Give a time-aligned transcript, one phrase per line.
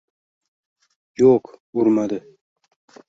[1.23, 1.53] Yo‘q,
[1.83, 2.21] urmadi.